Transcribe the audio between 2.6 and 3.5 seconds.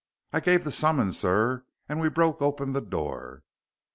the door."